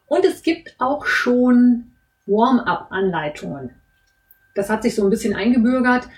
Und 0.06 0.24
es 0.24 0.42
gibt 0.42 0.76
auch 0.78 1.04
schon 1.04 1.92
Warm-up-Anleitungen. 2.26 3.70
Das 4.54 4.70
hat 4.70 4.82
sich 4.82 4.94
so 4.94 5.04
ein 5.04 5.10
bisschen 5.10 5.34
eingebürgert, 5.34 6.08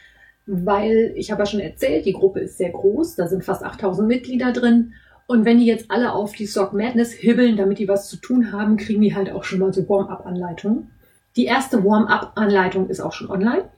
weil 0.46 1.12
ich 1.16 1.30
habe 1.30 1.42
ja 1.42 1.46
schon 1.46 1.60
erzählt, 1.60 2.04
die 2.06 2.12
Gruppe 2.12 2.40
ist 2.40 2.58
sehr 2.58 2.70
groß, 2.70 3.16
da 3.16 3.26
sind 3.26 3.44
fast 3.44 3.62
8000 3.62 4.06
Mitglieder 4.06 4.52
drin. 4.52 4.94
Und 5.26 5.44
wenn 5.44 5.58
die 5.58 5.66
jetzt 5.66 5.90
alle 5.90 6.12
auf 6.12 6.32
die 6.32 6.46
Sock 6.46 6.74
Madness 6.74 7.12
hibbeln, 7.12 7.56
damit 7.56 7.78
die 7.78 7.88
was 7.88 8.08
zu 8.08 8.16
tun 8.16 8.52
haben, 8.52 8.76
kriegen 8.76 9.00
die 9.00 9.14
halt 9.14 9.30
auch 9.30 9.44
schon 9.44 9.60
mal 9.60 9.72
so 9.72 9.88
Warm-up-Anleitungen. 9.88 10.90
Die 11.36 11.46
erste 11.46 11.84
Warm-up-Anleitung 11.84 12.88
ist 12.88 13.00
auch 13.00 13.12
schon 13.12 13.30
online. 13.30 13.68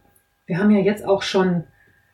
Wir 0.47 0.59
haben 0.59 0.71
ja 0.71 0.81
jetzt 0.81 1.05
auch 1.05 1.23
schon, 1.23 1.65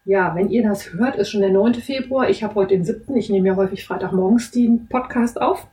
ja, 0.05 0.35
wenn 0.35 0.51
ihr 0.51 0.63
das 0.63 0.93
hört, 0.93 1.17
ist 1.17 1.31
schon 1.31 1.41
der 1.41 1.51
9. 1.51 1.75
Februar. 1.75 2.31
Ich 2.31 2.43
habe 2.43 2.55
heute 2.55 2.75
den 2.75 2.85
7. 2.85 3.17
Ich 3.17 3.29
nehme 3.29 3.49
ja 3.49 3.57
häufig 3.57 3.85
Freitagmorgens 3.85 4.51
den 4.51 4.87
Podcast 4.89 5.41
auf. 5.41 5.67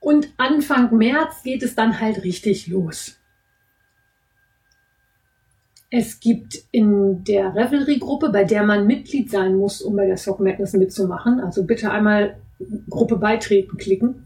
Und 0.00 0.28
Anfang 0.36 0.96
März 0.96 1.42
geht 1.42 1.62
es 1.62 1.74
dann 1.74 2.00
halt 2.00 2.22
richtig 2.22 2.66
los. 2.66 3.18
Es 5.90 6.20
gibt 6.20 6.64
in 6.72 7.22
der 7.24 7.54
Revelry-Gruppe, 7.54 8.30
bei 8.30 8.44
der 8.44 8.64
man 8.64 8.86
Mitglied 8.86 9.30
sein 9.30 9.54
muss, 9.54 9.80
um 9.80 9.96
bei 9.96 10.06
der 10.06 10.16
Sock 10.16 10.40
Madness 10.40 10.72
mitzumachen, 10.72 11.40
also 11.40 11.64
bitte 11.64 11.90
einmal 11.90 12.36
Gruppe 12.90 13.16
beitreten 13.16 13.76
klicken, 13.78 14.25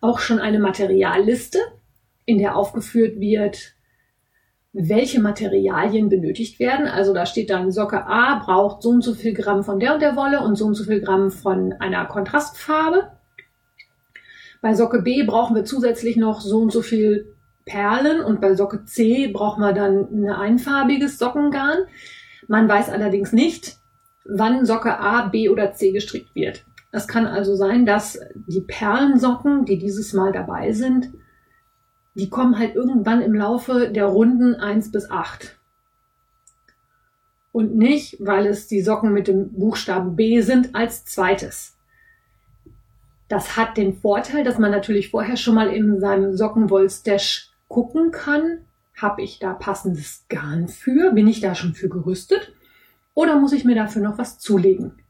auch 0.00 0.18
schon 0.18 0.38
eine 0.38 0.58
Materialliste, 0.58 1.58
in 2.24 2.38
der 2.38 2.56
aufgeführt 2.56 3.20
wird, 3.20 3.74
welche 4.72 5.20
Materialien 5.20 6.08
benötigt 6.08 6.60
werden. 6.60 6.86
Also 6.86 7.12
da 7.12 7.26
steht 7.26 7.50
dann, 7.50 7.72
Socke 7.72 8.06
A 8.06 8.38
braucht 8.44 8.82
so 8.82 8.90
und 8.90 9.02
so 9.02 9.14
viel 9.14 9.34
Gramm 9.34 9.64
von 9.64 9.80
der 9.80 9.94
und 9.94 10.00
der 10.00 10.16
Wolle 10.16 10.40
und 10.40 10.56
so 10.56 10.66
und 10.66 10.74
so 10.74 10.84
viel 10.84 11.00
Gramm 11.00 11.30
von 11.30 11.72
einer 11.74 12.04
Kontrastfarbe. 12.06 13.10
Bei 14.62 14.74
Socke 14.74 15.02
B 15.02 15.24
brauchen 15.24 15.56
wir 15.56 15.64
zusätzlich 15.64 16.16
noch 16.16 16.40
so 16.40 16.60
und 16.60 16.72
so 16.72 16.82
viel 16.82 17.34
Perlen 17.64 18.20
und 18.20 18.40
bei 18.40 18.54
Socke 18.54 18.84
C 18.84 19.28
braucht 19.28 19.58
man 19.58 19.74
dann 19.74 20.08
ein 20.12 20.28
einfarbiges 20.28 21.18
Sockengarn. 21.18 21.78
Man 22.46 22.68
weiß 22.68 22.90
allerdings 22.90 23.32
nicht, 23.32 23.76
wann 24.24 24.66
Socke 24.66 24.98
A, 24.98 25.28
B 25.28 25.48
oder 25.48 25.72
C 25.72 25.92
gestrickt 25.92 26.34
wird. 26.34 26.64
Es 26.92 27.06
kann 27.06 27.26
also 27.26 27.54
sein, 27.54 27.86
dass 27.86 28.18
die 28.48 28.62
Perlensocken, 28.62 29.64
die 29.64 29.78
dieses 29.78 30.12
Mal 30.12 30.32
dabei 30.32 30.72
sind, 30.72 31.12
die 32.14 32.28
kommen 32.28 32.58
halt 32.58 32.74
irgendwann 32.74 33.22
im 33.22 33.34
Laufe 33.34 33.90
der 33.90 34.06
Runden 34.06 34.54
1 34.54 34.90
bis 34.90 35.10
8. 35.10 35.58
Und 37.52 37.76
nicht, 37.76 38.16
weil 38.20 38.46
es 38.46 38.66
die 38.66 38.82
Socken 38.82 39.12
mit 39.12 39.28
dem 39.28 39.52
Buchstaben 39.52 40.16
B 40.16 40.40
sind, 40.40 40.74
als 40.74 41.04
zweites. 41.04 41.76
Das 43.28 43.56
hat 43.56 43.76
den 43.76 43.94
Vorteil, 43.94 44.42
dass 44.42 44.58
man 44.58 44.72
natürlich 44.72 45.10
vorher 45.10 45.36
schon 45.36 45.54
mal 45.54 45.68
in 45.68 46.00
seinem 46.00 46.36
Sockenwollstash 46.36 47.52
gucken 47.68 48.10
kann, 48.10 48.64
habe 48.96 49.22
ich 49.22 49.38
da 49.38 49.54
passendes 49.54 50.24
Garn 50.28 50.68
für? 50.68 51.12
Bin 51.12 51.28
ich 51.28 51.40
da 51.40 51.54
schon 51.54 51.74
für 51.74 51.88
gerüstet? 51.88 52.52
Oder 53.14 53.38
muss 53.38 53.52
ich 53.52 53.64
mir 53.64 53.74
dafür 53.74 54.02
noch 54.02 54.18
was 54.18 54.38
zulegen? 54.38 55.00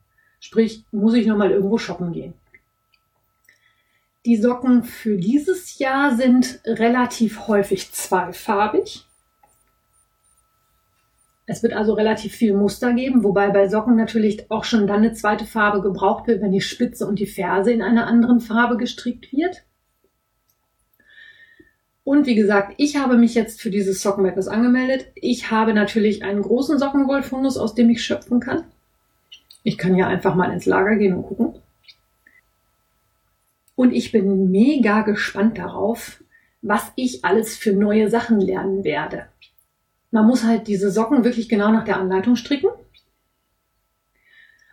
Sprich, 0.41 0.85
muss 0.91 1.15
ich 1.15 1.27
noch 1.27 1.37
mal 1.37 1.51
irgendwo 1.51 1.79
shoppen 1.79 2.13
gehen? 2.13 2.35
Die 4.27 4.37
Socken 4.37 4.83
für 4.85 5.17
dieses 5.17 5.79
Jahr 5.79 6.17
sind 6.17 6.61
relativ 6.65 7.47
häufig 7.47 7.93
zweifarbig. 7.93 9.07
Es 11.47 11.63
wird 11.63 11.73
also 11.73 11.95
relativ 11.95 12.35
viel 12.35 12.55
Muster 12.55 12.93
geben, 12.93 13.25
wobei 13.25 13.51
bei 13.51 13.69
Socken 13.69 13.97
natürlich 13.97 14.51
auch 14.51 14.65
schon 14.65 14.87
dann 14.87 14.99
eine 14.99 15.13
zweite 15.13 15.45
Farbe 15.45 15.81
gebraucht 15.83 16.27
wird, 16.27 16.43
wenn 16.43 16.53
die 16.53 16.61
Spitze 16.61 17.07
und 17.07 17.19
die 17.19 17.27
Ferse 17.27 17.73
in 17.73 17.83
einer 17.83 18.07
anderen 18.07 18.41
Farbe 18.41 18.77
gestrickt 18.77 19.33
wird. 19.33 19.65
Und 22.05 22.27
wie 22.27 22.35
gesagt, 22.35 22.75
ich 22.77 22.97
habe 22.97 23.17
mich 23.17 23.35
jetzt 23.35 23.61
für 23.61 23.71
dieses 23.71 24.01
Socken 24.01 24.25
angemeldet. 24.27 25.07
Ich 25.15 25.51
habe 25.51 25.75
natürlich 25.75 26.23
einen 26.23 26.43
großen 26.43 26.79
Sockenwollfundus, 26.79 27.57
aus 27.57 27.75
dem 27.75 27.91
ich 27.91 28.03
schöpfen 28.03 28.41
kann. 28.41 28.65
Ich 29.63 29.79
kann 29.79 29.97
ja 29.97 30.07
einfach 30.07 30.35
mal 30.35 30.53
ins 30.53 30.67
Lager 30.67 30.97
gehen 30.97 31.15
und 31.15 31.23
gucken. 31.25 31.55
Und 33.75 33.93
ich 33.93 34.13
bin 34.13 34.51
mega 34.51 35.03
gespannt 35.03 35.59
darauf, 35.59 36.23
was 36.63 36.93
ich 36.97 37.25
alles 37.25 37.57
für 37.57 37.73
neue 37.73 38.11
Sachen 38.11 38.41
lernen 38.41 38.85
werde. 38.85 39.27
Man 40.11 40.27
muss 40.27 40.45
halt 40.45 40.67
diese 40.67 40.91
Socken 40.91 41.25
wirklich 41.25 41.49
genau 41.49 41.71
nach 41.71 41.85
der 41.85 41.97
Anleitung 41.97 42.37
stricken. 42.37 42.69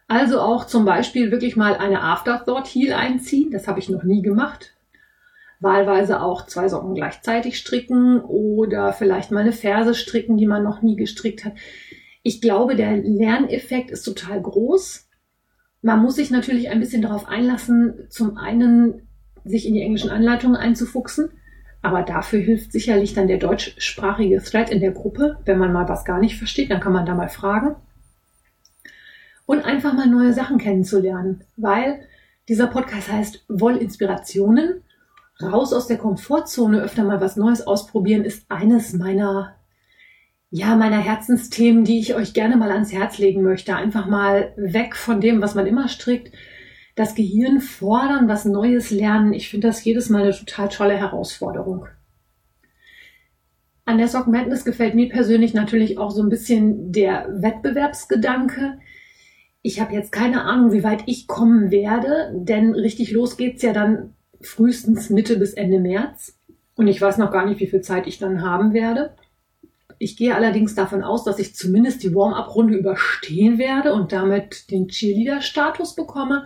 Also 0.08 0.40
auch 0.40 0.66
zum 0.66 0.86
Beispiel 0.86 1.32
wirklich 1.32 1.56
mal 1.56 1.76
eine 1.76 2.02
Afterthought 2.02 2.68
Heel 2.68 2.94
einziehen. 2.94 3.52
Das 3.52 3.68
habe 3.68 3.80
ich 3.80 3.90
noch 3.90 4.04
nie 4.04 4.22
gemacht 4.22 4.74
wahlweise 5.60 6.22
auch 6.22 6.46
zwei 6.46 6.68
Socken 6.68 6.94
gleichzeitig 6.94 7.58
stricken 7.58 8.22
oder 8.22 8.94
vielleicht 8.94 9.32
mal 9.32 9.42
eine 9.42 9.52
Ferse 9.52 9.96
stricken, 9.96 10.38
die 10.38 10.46
man 10.46 10.64
noch 10.64 10.82
nie 10.82 10.96
gestrickt 10.96 11.46
hat. 11.46 11.54
Ich 12.28 12.42
glaube, 12.42 12.76
der 12.76 12.98
Lerneffekt 12.98 13.90
ist 13.90 14.04
total 14.04 14.42
groß. 14.42 15.08
Man 15.82 16.02
muss 16.02 16.16
sich 16.16 16.30
natürlich 16.30 16.70
ein 16.70 16.82
bisschen 16.82 17.02
darauf 17.02 17.26
einlassen, 17.26 18.06
zum 18.10 18.36
einen 18.36 19.08
sich 19.46 19.66
in 19.66 19.74
die 19.74 19.82
englischen 19.82 20.10
Anleitungen 20.10 20.58
einzufuchsen, 20.58 21.30
aber 21.82 22.02
dafür 22.02 22.42
hilft 22.42 22.74
sicherlich 22.74 23.14
dann 23.14 23.30
der 23.30 23.38
deutschsprachige 23.38 24.44
Thread 24.44 24.70
in 24.70 24.82
der 24.82 24.92
Gruppe. 24.92 25.40
Wenn 25.46 25.58
man 25.58 25.72
mal 25.72 25.88
was 25.88 26.04
gar 26.04 26.20
nicht 26.20 26.38
versteht, 26.38 26.70
dann 26.70 26.82
kann 26.82 26.92
man 26.92 27.06
da 27.06 27.16
mal 27.16 27.30
fragen. 27.30 27.78
Und 29.46 29.64
einfach 29.64 29.94
mal 29.94 30.08
neue 30.08 30.34
Sachen 30.34 30.58
kennenzulernen, 30.58 31.46
weil 31.56 32.02
dieser 32.50 32.68
Podcast 32.68 33.10
heißt 33.10 33.46
Wollinspirationen 33.48 34.84
raus 35.42 35.72
aus 35.72 35.88
der 35.88 35.98
Komfortzone, 35.98 36.82
öfter 36.82 37.06
mal 37.06 37.22
was 37.22 37.38
Neues 37.38 37.66
ausprobieren, 37.66 38.26
ist 38.26 38.52
eines 38.52 38.92
meiner, 38.92 39.56
ja, 40.50 40.76
meiner 40.76 41.00
Herzensthemen, 41.00 41.84
die 41.84 42.00
ich 42.00 42.16
euch 42.16 42.34
gerne 42.34 42.56
mal 42.56 42.72
ans 42.72 42.94
Herz 42.94 43.18
legen 43.18 43.44
möchte. 43.44 43.76
Einfach 43.76 44.08
mal 44.08 44.54
weg 44.56 44.96
von 44.96 45.20
dem, 45.20 45.42
was 45.42 45.56
man 45.56 45.68
immer 45.68 45.90
strickt. 45.90 46.34
Das 46.96 47.16
Gehirn 47.16 47.60
fordern, 47.60 48.28
was 48.28 48.46
Neues 48.46 48.90
lernen. 48.90 49.34
Ich 49.34 49.50
finde 49.50 49.68
das 49.68 49.84
jedes 49.84 50.10
Mal 50.10 50.24
eine 50.24 50.32
total 50.32 50.70
tolle 50.70 50.98
Herausforderung. 50.98 51.86
An 53.86 53.98
der 53.98 54.08
Sock 54.08 54.28
Madness 54.28 54.66
gefällt 54.66 54.96
mir 54.96 55.10
persönlich 55.10 55.54
natürlich 55.54 55.98
auch 55.98 56.12
so 56.12 56.22
ein 56.22 56.30
bisschen 56.30 56.92
der 56.92 57.28
Wettbewerbsgedanke. 57.30 58.80
Ich 59.62 59.80
habe 59.82 59.94
jetzt 59.94 60.12
keine 60.12 60.44
Ahnung, 60.44 60.72
wie 60.72 60.84
weit 60.84 61.04
ich 61.08 61.28
kommen 61.28 61.72
werde, 61.72 62.32
denn 62.36 62.74
richtig 62.74 63.12
los 63.12 63.38
geht's 63.38 63.62
ja 63.62 63.74
dann 63.74 64.14
frühestens 64.42 65.10
Mitte 65.10 65.38
bis 65.38 65.54
Ende 65.54 65.80
März. 65.80 66.38
Und 66.76 66.88
ich 66.88 67.02
weiß 67.02 67.18
noch 67.18 67.32
gar 67.32 67.46
nicht, 67.46 67.60
wie 67.60 67.68
viel 67.68 67.82
Zeit 67.82 68.08
ich 68.08 68.18
dann 68.18 68.42
haben 68.42 68.74
werde. 68.74 69.16
Ich 70.00 70.18
gehe 70.18 70.36
allerdings 70.36 70.76
davon 70.76 71.04
aus, 71.04 71.24
dass 71.24 71.40
ich 71.40 71.56
zumindest 71.56 72.04
die 72.04 72.14
Warm-up-Runde 72.14 72.78
überstehen 72.78 73.58
werde 73.58 73.94
und 73.94 74.12
damit 74.12 74.70
den 74.72 74.88
Cheerleader-Status 74.88 75.96
bekomme 75.96 76.46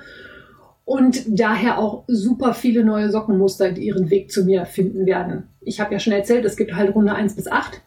und 0.86 1.24
daher 1.28 1.78
auch 1.78 2.04
super 2.08 2.54
viele 2.54 2.84
neue 2.84 3.10
Sockenmuster, 3.10 3.72
die 3.72 3.86
ihren 3.86 4.10
Weg 4.10 4.32
zu 4.32 4.44
mir 4.44 4.66
finden 4.66 5.06
werden. 5.06 5.48
Ich 5.62 5.80
habe 5.80 5.94
ja 5.94 6.00
schon 6.00 6.14
erzählt, 6.14 6.44
es 6.44 6.58
gibt 6.58 6.74
halt 6.74 6.96
Runde 6.96 7.14
1 7.14 7.36
bis 7.36 7.48
8. 7.48 7.82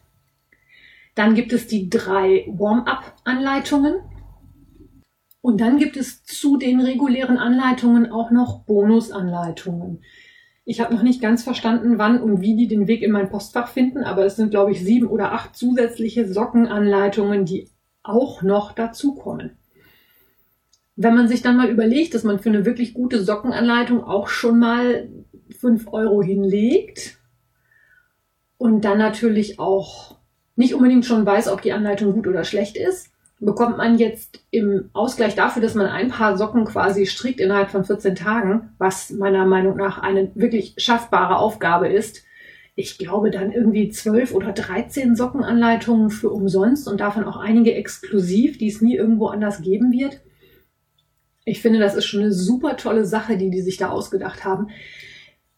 Dann 1.13 1.35
gibt 1.35 1.53
es 1.53 1.67
die 1.67 1.89
drei 1.89 2.45
Warm-up-Anleitungen. 2.47 3.95
Und 5.41 5.61
dann 5.61 5.77
gibt 5.77 5.97
es 5.97 6.23
zu 6.23 6.57
den 6.57 6.81
regulären 6.81 7.37
Anleitungen 7.37 8.11
auch 8.11 8.31
noch 8.31 8.63
Bonusanleitungen. 8.63 10.01
Ich 10.67 10.81
habe 10.81 10.93
noch 10.95 11.03
nicht 11.03 11.21
ganz 11.21 11.43
verstanden, 11.43 11.99
wann 11.99 12.19
und 12.19 12.41
wie 12.41 12.55
die 12.55 12.67
den 12.67 12.87
Weg 12.87 13.03
in 13.03 13.11
mein 13.11 13.29
Postfach 13.29 13.67
finden, 13.67 14.03
aber 14.03 14.25
es 14.25 14.35
sind, 14.35 14.49
glaube 14.49 14.71
ich, 14.71 14.83
sieben 14.83 15.07
oder 15.07 15.31
acht 15.31 15.55
zusätzliche 15.55 16.27
Sockenanleitungen, 16.27 17.45
die 17.45 17.69
auch 18.01 18.41
noch 18.41 18.71
dazukommen. 18.71 19.51
Wenn 20.95 21.13
man 21.13 21.27
sich 21.27 21.43
dann 21.43 21.57
mal 21.57 21.69
überlegt, 21.69 22.15
dass 22.15 22.23
man 22.23 22.39
für 22.39 22.49
eine 22.49 22.65
wirklich 22.65 22.95
gute 22.95 23.23
Sockenanleitung 23.23 24.03
auch 24.03 24.27
schon 24.27 24.57
mal 24.57 25.07
fünf 25.59 25.87
Euro 25.91 26.23
hinlegt 26.23 27.19
und 28.57 28.85
dann 28.85 28.97
natürlich 28.97 29.59
auch 29.59 30.17
nicht 30.55 30.73
unbedingt 30.73 31.05
schon 31.05 31.25
weiß, 31.25 31.49
ob 31.49 31.61
die 31.61 31.73
Anleitung 31.73 32.13
gut 32.13 32.27
oder 32.27 32.43
schlecht 32.43 32.75
ist, 32.75 33.11
bekommt 33.39 33.77
man 33.77 33.97
jetzt 33.97 34.39
im 34.49 34.89
Ausgleich 34.93 35.35
dafür, 35.35 35.61
dass 35.61 35.75
man 35.75 35.87
ein 35.87 36.09
paar 36.09 36.37
Socken 36.37 36.65
quasi 36.65 37.05
strickt 37.05 37.39
innerhalb 37.39 37.69
von 37.69 37.83
14 37.83 38.15
Tagen, 38.15 38.73
was 38.77 39.11
meiner 39.11 39.45
Meinung 39.45 39.75
nach 39.75 39.99
eine 39.99 40.31
wirklich 40.35 40.75
schaffbare 40.77 41.37
Aufgabe 41.37 41.87
ist. 41.87 42.23
Ich 42.75 42.97
glaube 42.97 43.31
dann 43.31 43.51
irgendwie 43.51 43.89
12 43.89 44.33
oder 44.33 44.51
13 44.51 45.15
Sockenanleitungen 45.15 46.09
für 46.09 46.29
umsonst 46.29 46.87
und 46.87 46.99
davon 46.99 47.23
auch 47.23 47.37
einige 47.37 47.73
exklusiv, 47.73 48.57
die 48.57 48.67
es 48.67 48.81
nie 48.81 48.95
irgendwo 48.95 49.27
anders 49.27 49.61
geben 49.61 49.91
wird. 49.91 50.21
Ich 51.45 51.61
finde, 51.61 51.79
das 51.79 51.95
ist 51.95 52.05
schon 52.05 52.21
eine 52.21 52.33
super 52.33 52.75
tolle 52.75 53.05
Sache, 53.05 53.37
die 53.37 53.49
die 53.49 53.61
sich 53.61 53.77
da 53.77 53.89
ausgedacht 53.89 54.43
haben 54.43 54.69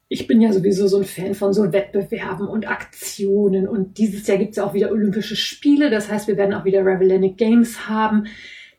ich 0.10 0.28
bin 0.28 0.42
ja 0.42 0.54
sowieso 0.54 0.88
so 0.88 0.98
ein 0.98 1.04
Fan 1.04 1.34
von 1.34 1.54
so 1.54 1.74
Wettbewerben 1.74 2.48
und 2.48 2.68
Aktionen. 2.68 3.68
Und 3.68 3.98
dieses 3.98 4.26
Jahr 4.28 4.38
gibt 4.38 4.52
es 4.52 4.58
ja 4.58 4.66
auch 4.66 4.74
wieder 4.74 4.92
Olympische 4.92 5.36
Spiele. 5.36 5.90
Das 5.90 6.10
heißt, 6.10 6.28
wir 6.28 6.38
werden 6.38 6.54
auch 6.54 6.66
wieder 6.66 6.86
Revelanic 6.86 7.38
Games 7.38 7.90
haben. 7.90 8.28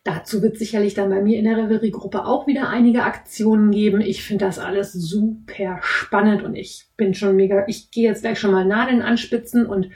Dazu 0.03 0.41
wird 0.41 0.57
sicherlich 0.57 0.95
dann 0.95 1.09
bei 1.09 1.21
mir 1.21 1.37
in 1.37 1.45
der 1.45 1.57
Revelry-Gruppe 1.57 2.25
auch 2.25 2.47
wieder 2.47 2.69
einige 2.69 3.03
Aktionen 3.03 3.69
geben. 3.69 4.01
Ich 4.01 4.23
finde 4.23 4.45
das 4.45 4.57
alles 4.57 4.93
super 4.93 5.79
spannend 5.81 6.41
und 6.41 6.55
ich 6.55 6.85
bin 6.97 7.13
schon 7.13 7.35
mega. 7.35 7.65
Ich 7.67 7.91
gehe 7.91 8.09
jetzt 8.09 8.21
gleich 8.21 8.39
schon 8.39 8.51
mal 8.51 8.65
Nadeln 8.65 9.01
anspitzen 9.01 9.67
und 9.67 9.89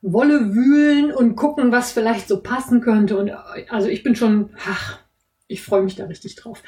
Wolle 0.00 0.54
wühlen 0.54 1.12
und 1.12 1.34
gucken, 1.34 1.72
was 1.72 1.92
vielleicht 1.92 2.28
so 2.28 2.42
passen 2.42 2.80
könnte. 2.80 3.18
Und 3.18 3.32
also 3.68 3.88
ich 3.88 4.02
bin 4.02 4.14
schon, 4.14 4.50
ach, 4.66 5.00
ich 5.48 5.62
freue 5.62 5.82
mich 5.82 5.96
da 5.96 6.04
richtig 6.04 6.36
drauf. 6.36 6.62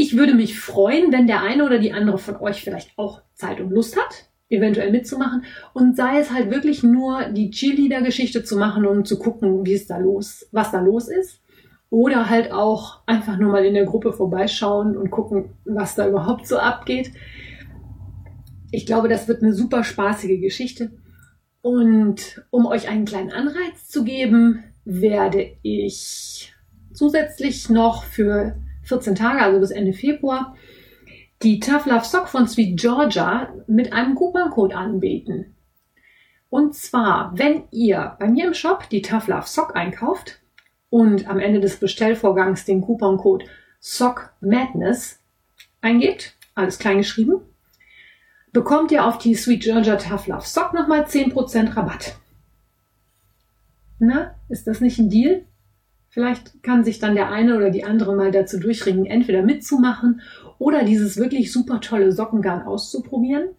Ich 0.00 0.16
würde 0.16 0.32
mich 0.32 0.60
freuen, 0.60 1.10
wenn 1.10 1.26
der 1.26 1.42
eine 1.42 1.64
oder 1.64 1.80
die 1.80 1.92
andere 1.92 2.18
von 2.18 2.36
euch 2.36 2.62
vielleicht 2.62 2.96
auch 2.96 3.20
Zeit 3.34 3.60
und 3.60 3.72
Lust 3.72 3.96
hat, 3.96 4.28
eventuell 4.48 4.92
mitzumachen 4.92 5.42
und 5.74 5.96
sei 5.96 6.20
es 6.20 6.30
halt 6.30 6.52
wirklich 6.52 6.84
nur 6.84 7.24
die 7.30 7.50
Cheerleader-Geschichte 7.50 8.44
zu 8.44 8.56
machen 8.56 8.86
und 8.86 9.08
zu 9.08 9.18
gucken, 9.18 9.66
wie 9.66 9.74
es 9.74 9.88
da 9.88 9.98
los, 9.98 10.46
was 10.52 10.70
da 10.70 10.80
los 10.80 11.08
ist. 11.08 11.42
Oder 11.90 12.30
halt 12.30 12.52
auch 12.52 13.00
einfach 13.06 13.38
nur 13.38 13.50
mal 13.50 13.64
in 13.64 13.74
der 13.74 13.86
Gruppe 13.86 14.12
vorbeischauen 14.12 14.96
und 14.96 15.10
gucken, 15.10 15.56
was 15.64 15.96
da 15.96 16.06
überhaupt 16.06 16.46
so 16.46 16.58
abgeht. 16.58 17.10
Ich 18.70 18.86
glaube, 18.86 19.08
das 19.08 19.26
wird 19.26 19.42
eine 19.42 19.52
super 19.52 19.82
spaßige 19.82 20.40
Geschichte. 20.40 20.92
Und 21.60 22.44
um 22.50 22.66
euch 22.66 22.88
einen 22.88 23.04
kleinen 23.04 23.32
Anreiz 23.32 23.88
zu 23.88 24.04
geben, 24.04 24.62
werde 24.84 25.56
ich 25.62 26.54
zusätzlich 26.92 27.68
noch 27.68 28.04
für 28.04 28.54
14 28.88 29.14
Tage, 29.14 29.42
also 29.42 29.60
bis 29.60 29.70
Ende 29.70 29.92
Februar, 29.92 30.56
die 31.42 31.60
Tough 31.60 31.86
Love 31.86 32.04
Sock 32.04 32.28
von 32.28 32.48
Sweet 32.48 32.78
Georgia 32.80 33.52
mit 33.66 33.92
einem 33.92 34.14
Couponcode 34.14 34.74
anbieten. 34.74 35.54
Und 36.50 36.74
zwar, 36.74 37.32
wenn 37.36 37.64
ihr 37.70 38.16
bei 38.18 38.26
mir 38.28 38.46
im 38.46 38.54
Shop 38.54 38.88
die 38.90 39.02
Tough 39.02 39.28
Love 39.28 39.46
Sock 39.46 39.76
einkauft 39.76 40.40
und 40.90 41.28
am 41.28 41.38
Ende 41.38 41.60
des 41.60 41.76
Bestellvorgangs 41.76 42.64
den 42.64 42.80
Couponcode 42.80 43.44
Sock 43.80 44.32
Madness 44.40 45.20
eingebt, 45.80 46.36
alles 46.54 46.78
klein 46.78 46.98
geschrieben, 46.98 47.40
bekommt 48.52 48.90
ihr 48.90 49.04
auf 49.04 49.18
die 49.18 49.34
Sweet 49.34 49.62
Georgia 49.62 49.96
Tough 49.96 50.26
Love 50.26 50.46
Sock 50.46 50.72
nochmal 50.72 51.04
10% 51.04 51.76
Rabatt. 51.76 52.16
Na, 53.98 54.34
ist 54.48 54.66
das 54.66 54.80
nicht 54.80 54.98
ein 54.98 55.10
Deal? 55.10 55.44
Vielleicht 56.10 56.62
kann 56.62 56.84
sich 56.84 56.98
dann 56.98 57.14
der 57.14 57.30
eine 57.30 57.56
oder 57.56 57.70
die 57.70 57.84
andere 57.84 58.14
mal 58.14 58.30
dazu 58.30 58.58
durchringen, 58.58 59.06
entweder 59.06 59.42
mitzumachen 59.42 60.22
oder 60.58 60.84
dieses 60.84 61.16
wirklich 61.16 61.52
super 61.52 61.80
tolle 61.80 62.12
Sockengarn 62.12 62.62
auszuprobieren. 62.62 63.50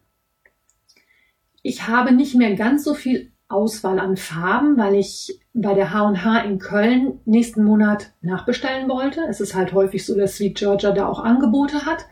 Ich 1.62 1.88
habe 1.88 2.12
nicht 2.14 2.36
mehr 2.36 2.56
ganz 2.56 2.84
so 2.84 2.94
viel 2.94 3.32
Auswahl 3.50 4.00
an 4.00 4.16
Farben, 4.16 4.78
weil 4.78 4.96
ich 4.96 5.40
bei 5.54 5.74
der 5.74 5.92
H&H 5.92 6.40
in 6.42 6.60
Köln 6.60 7.20
nächsten 7.26 7.64
Monat 7.64 8.12
nachbestellen 8.22 8.88
wollte. 8.88 9.22
Es 9.28 9.42
ist 9.42 9.56
halt 9.56 9.74
häufig 9.74 10.06
so, 10.06 10.16
dass 10.16 10.36
Sweet 10.38 10.58
Georgia 10.58 10.92
da 10.92 11.08
auch 11.08 11.20
Angebote 11.20 11.86
hat. 11.86 12.06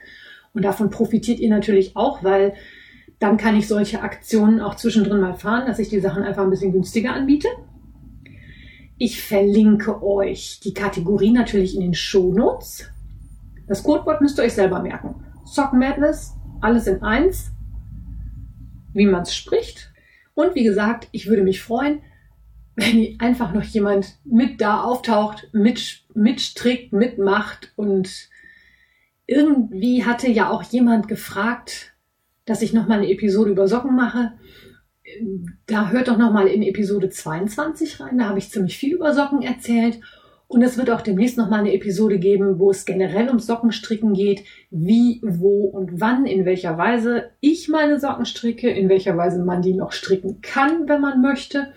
Und 0.54 0.63
davon 0.63 0.89
profitiert 0.89 1.39
ihr 1.39 1.50
natürlich 1.50 1.95
auch, 1.95 2.23
weil 2.23 2.56
dann 3.19 3.38
kann 3.38 3.56
ich 3.56 3.67
solche 3.67 4.02
Aktionen 4.02 4.60
auch 4.60 4.76
zwischendrin 4.76 5.19
mal 5.19 5.36
fahren, 5.36 5.67
dass 5.67 5.80
ich 5.80 5.89
die 5.89 6.00
Sachen 6.00 6.23
einfach 6.23 6.43
ein 6.43 6.50
bisschen 6.50 6.71
günstiger 6.71 7.13
anbiete. 7.13 7.47
Ich 8.99 9.21
verlinke 9.21 10.03
euch 10.03 10.60
die 10.63 10.73
Kategorie 10.73 11.31
natürlich 11.31 11.75
in 11.75 11.81
den 11.81 11.93
Shownotes. 11.93 12.89
Das 13.67 13.83
Codewort 13.83 14.21
müsst 14.21 14.39
ihr 14.39 14.43
euch 14.43 14.53
selber 14.53 14.81
merken. 14.81 15.23
Sock 15.45 15.73
Madness, 15.73 16.33
alles 16.62 16.88
in 16.88 17.03
eins, 17.03 17.51
wie 18.93 19.05
man 19.05 19.21
es 19.21 19.36
spricht. 19.36 19.91
Und 20.33 20.55
wie 20.55 20.63
gesagt, 20.63 21.10
ich 21.12 21.27
würde 21.27 21.43
mich 21.43 21.62
freuen, 21.62 22.01
wenn 22.75 23.19
einfach 23.19 23.53
noch 23.53 23.63
jemand 23.63 24.17
mit 24.23 24.62
da 24.62 24.81
auftaucht, 24.81 25.49
mit, 25.51 26.03
mitstrickt, 26.15 26.91
mitmacht. 26.91 27.73
Und 27.75 28.29
irgendwie 29.27 30.05
hatte 30.05 30.29
ja 30.29 30.49
auch 30.49 30.63
jemand 30.63 31.07
gefragt, 31.07 31.93
dass 32.45 32.63
ich 32.63 32.73
noch 32.73 32.88
mal 32.88 32.97
eine 32.97 33.12
Episode 33.12 33.51
über 33.51 33.67
Socken 33.67 33.95
mache 33.95 34.33
da 35.65 35.89
hört 35.89 36.08
doch 36.08 36.17
nochmal 36.17 36.48
in 36.48 36.62
Episode 36.63 37.10
22 37.10 38.00
rein. 38.00 38.17
Da 38.17 38.26
habe 38.26 38.39
ich 38.39 38.52
ziemlich 38.52 38.78
viel 38.78 38.96
über 38.96 39.13
Socken 39.13 39.41
erzählt. 39.41 40.00
Und 40.50 40.62
es 40.62 40.78
wird 40.78 40.89
auch 40.89 41.02
demnächst 41.02 41.38
nochmal 41.38 41.60
eine 41.60 41.74
Episode 41.74 42.20
geben, 42.20 42.58
wo 42.58 42.72
es 42.72 42.86
generell 42.86 43.30
um 43.30 43.39
Sockenstricken 43.39 44.13
geht. 44.13 44.43
Wie, 44.70 45.22
wo 45.24 45.65
und 45.65 46.00
wann, 46.00 46.26
in 46.26 46.46
welcher 46.46 46.78
Weise 46.78 47.32
ich 47.41 47.67
meine 47.67 48.00
Socken 48.00 48.26
stricke, 48.26 48.70
in 48.70 48.88
welcher 48.88 49.17
Weise 49.17 49.43
man 49.43 49.62
die 49.62 49.74
noch 49.74 49.91
stricken 49.91 50.41
kann, 50.41 50.88
wenn 50.88 51.02
man 51.02 51.22
möchte. 51.22 51.74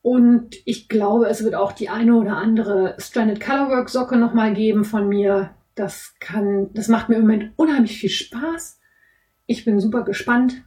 Und 0.00 0.56
ich 0.64 0.88
glaube, 0.88 1.26
es 1.26 1.44
wird 1.44 1.54
auch 1.54 1.72
die 1.72 1.90
eine 1.90 2.16
oder 2.16 2.36
andere 2.36 2.94
Stranded 2.98 3.40
Colorwork 3.40 3.90
Socke 3.90 4.16
nochmal 4.16 4.54
geben 4.54 4.84
von 4.84 5.06
mir. 5.06 5.50
Das 5.74 6.14
kann, 6.20 6.70
das 6.72 6.88
macht 6.88 7.10
mir 7.10 7.16
im 7.16 7.22
Moment 7.22 7.52
unheimlich 7.56 7.98
viel 7.98 8.10
Spaß. 8.10 8.80
Ich 9.46 9.64
bin 9.66 9.80
super 9.80 10.04
gespannt 10.04 10.62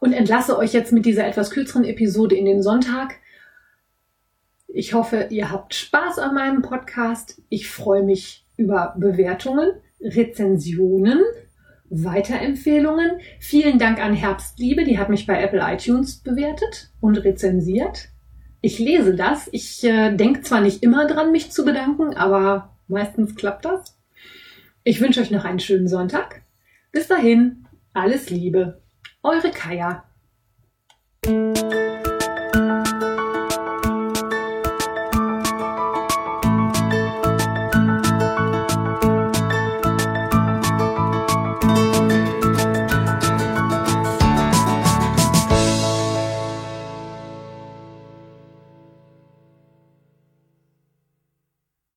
und 0.00 0.12
entlasse 0.12 0.56
euch 0.56 0.72
jetzt 0.72 0.92
mit 0.92 1.06
dieser 1.06 1.26
etwas 1.26 1.50
kürzeren 1.50 1.84
Episode 1.84 2.36
in 2.36 2.44
den 2.44 2.62
Sonntag. 2.62 3.16
Ich 4.68 4.94
hoffe, 4.94 5.28
ihr 5.30 5.50
habt 5.50 5.74
Spaß 5.74 6.18
an 6.18 6.34
meinem 6.34 6.62
Podcast. 6.62 7.40
Ich 7.48 7.70
freue 7.70 8.02
mich 8.02 8.44
über 8.56 8.94
Bewertungen, 8.98 9.70
Rezensionen, 10.00 11.20
Weiterempfehlungen. 11.90 13.20
Vielen 13.40 13.78
Dank 13.78 13.98
an 13.98 14.14
Herbstliebe, 14.14 14.84
die 14.84 14.98
hat 14.98 15.08
mich 15.08 15.26
bei 15.26 15.42
Apple 15.42 15.62
iTunes 15.62 16.18
bewertet 16.18 16.90
und 17.00 17.16
rezensiert. 17.16 18.08
Ich 18.60 18.78
lese 18.78 19.14
das. 19.14 19.48
Ich 19.52 19.84
äh, 19.84 20.14
denke 20.14 20.42
zwar 20.42 20.60
nicht 20.60 20.82
immer 20.82 21.06
dran, 21.06 21.32
mich 21.32 21.50
zu 21.50 21.64
bedanken, 21.64 22.14
aber 22.14 22.76
meistens 22.88 23.36
klappt 23.36 23.64
das. 23.64 23.96
Ich 24.84 25.00
wünsche 25.00 25.20
euch 25.20 25.30
noch 25.30 25.44
einen 25.44 25.60
schönen 25.60 25.88
Sonntag. 25.88 26.42
Bis 26.92 27.06
dahin, 27.06 27.66
alles 27.92 28.30
Liebe. 28.30 28.80
Eure 29.28 29.50
Kaya. 29.50 30.04